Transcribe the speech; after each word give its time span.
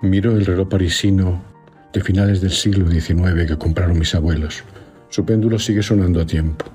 Miro 0.00 0.30
el 0.30 0.46
reloj 0.46 0.68
parisino 0.68 1.42
de 1.92 2.00
finales 2.00 2.40
del 2.40 2.52
siglo 2.52 2.88
XIX 2.88 3.48
que 3.48 3.58
compraron 3.58 3.98
mis 3.98 4.14
abuelos. 4.14 4.62
Su 5.08 5.26
péndulo 5.26 5.58
sigue 5.58 5.82
sonando 5.82 6.20
a 6.20 6.26
tiempo. 6.26 6.66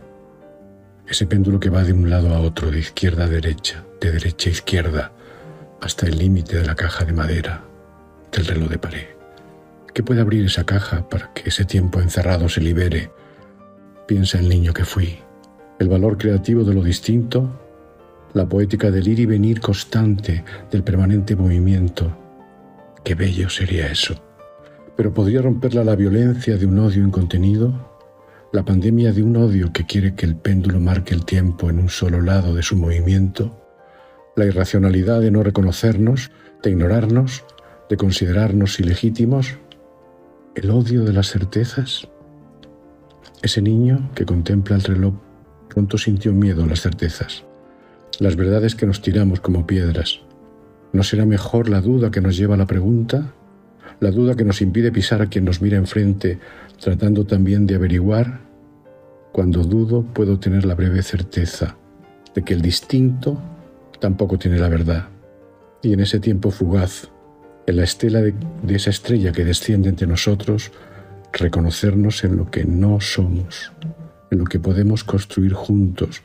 Ese 1.08 1.26
péndulo 1.26 1.58
que 1.58 1.70
va 1.70 1.86
de 1.86 1.94
un 1.94 2.10
lado 2.10 2.36
a 2.36 2.42
otro, 2.42 2.70
de 2.70 2.80
izquierda 2.80 3.24
a 3.24 3.30
derecha, 3.30 3.86
de 4.02 4.12
derecha 4.12 4.50
a 4.50 4.52
izquierda, 4.52 5.12
hasta 5.80 6.06
el 6.06 6.18
límite 6.18 6.58
de 6.58 6.66
la 6.66 6.76
caja 6.76 7.06
de 7.06 7.14
madera 7.14 7.64
del 8.30 8.46
reloj 8.46 8.70
de 8.70 8.78
pared. 8.78 9.08
¿Qué 9.94 10.04
puede 10.04 10.20
abrir 10.20 10.44
esa 10.46 10.66
caja 10.66 11.08
para 11.08 11.32
que 11.34 11.48
ese 11.48 11.64
tiempo 11.64 12.02
encerrado 12.02 12.50
se 12.50 12.60
libere? 12.60 13.10
Piensa 14.06 14.38
el 14.38 14.50
niño 14.50 14.74
que 14.74 14.84
fui. 14.84 15.20
El 15.80 15.88
valor 15.88 16.18
creativo 16.18 16.66
de 16.66 16.74
lo 16.74 16.84
distinto, 16.84 17.50
la 18.34 18.50
poética 18.50 18.92
del 18.92 19.08
ir 19.08 19.22
y 19.22 19.26
venir 19.26 19.62
constante, 19.62 20.44
del 20.70 20.84
permanente 20.84 21.38
movimiento. 21.38 22.18
Qué 23.04 23.16
bello 23.16 23.50
sería 23.50 23.88
eso. 23.92 24.16
Pero 24.96 25.14
podría 25.14 25.42
romperla 25.42 25.84
la 25.84 25.96
violencia 25.96 26.58
de 26.58 26.66
un 26.66 26.80
odio 26.80 27.04
incontenido 27.04 27.94
la 28.54 28.64
pandemia 28.64 29.12
de 29.12 29.24
un 29.24 29.36
odio 29.36 29.74
que 29.74 29.88
quiere 29.88 30.14
que 30.14 30.28
el 30.28 30.36
péndulo 30.36 30.80
marque 30.80 31.16
el 31.16 31.26
tiempo 31.26 31.72
en 31.72 31.80
un 31.80 31.90
solo 31.90 32.22
lado 32.22 32.54
de 32.54 32.62
su 32.62 32.76
movimiento, 32.76 33.60
la 34.36 34.46
irracionalidad 34.46 35.22
de 35.22 35.32
no 35.32 35.42
reconocernos, 35.42 36.30
de 36.62 36.70
ignorarnos, 36.70 37.44
de 37.90 37.98
considerarnos 37.98 38.80
ilegítimos, 38.80 39.56
el 40.54 40.70
odio 40.70 41.04
de 41.04 41.14
las 41.14 41.32
certezas. 41.32 42.08
Ese 43.42 43.60
niño 43.60 44.12
que 44.14 44.24
contempla 44.24 44.76
el 44.76 44.84
reloj 44.84 45.16
pronto 45.68 45.98
sintió 45.98 46.32
miedo 46.32 46.64
a 46.64 46.68
las 46.68 46.82
certezas, 46.82 47.44
las 48.20 48.36
verdades 48.36 48.76
que 48.76 48.86
nos 48.86 49.02
tiramos 49.02 49.40
como 49.40 49.66
piedras. 49.66 50.22
¿No 50.94 51.02
será 51.02 51.26
mejor 51.26 51.70
la 51.70 51.82
duda 51.82 52.12
que 52.12 52.22
nos 52.22 52.38
lleva 52.38 52.54
a 52.54 52.58
la 52.58 52.68
pregunta? 52.68 53.34
La 54.00 54.12
duda 54.12 54.36
que 54.36 54.46
nos 54.46 54.62
impide 54.62 54.92
pisar 54.92 55.24
a 55.24 55.26
quien 55.26 55.44
nos 55.44 55.60
mira 55.60 55.78
enfrente, 55.78 56.38
tratando 56.80 57.26
también 57.26 57.66
de 57.66 57.76
averiguar 57.76 58.42
cuando 59.32 59.64
dudo 59.64 60.04
puedo 60.04 60.40
tener 60.40 60.66
la 60.66 60.76
breve 60.76 61.02
certeza 61.02 61.76
de 62.36 62.44
que 62.44 62.54
el 62.54 62.62
distinto 62.62 63.42
tampoco 64.00 64.38
tiene 64.38 64.60
la 64.60 64.70
verdad. 64.70 65.08
Y 65.82 65.94
en 65.94 66.00
ese 66.00 66.20
tiempo 66.20 66.52
fugaz, 66.52 67.10
en 67.66 67.78
la 67.78 67.84
estela 67.84 68.22
de, 68.22 68.36
esa 68.70 68.92
estrella 68.92 69.32
que 69.32 69.44
desciende 69.44 69.90
entre 69.90 70.06
nosotros, 70.06 70.72
reconocernos 71.32 72.24
en 72.24 72.38
lo 72.38 72.52
que 72.52 72.66
no 72.66 73.02
somos, 73.02 73.72
en 74.30 74.38
lo 74.38 74.46
que 74.46 74.60
podemos 74.60 75.04
construir 75.04 75.54
juntos, 75.54 76.22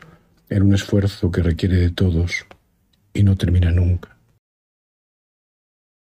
en 0.50 0.62
un 0.62 0.75
esfuerzo 0.75 1.30
que 1.30 1.42
requiere 1.42 1.77
de 1.77 1.91
todos 1.91 2.44
y 3.14 3.22
no 3.22 3.34
termina 3.36 3.70
nunca. 3.70 4.17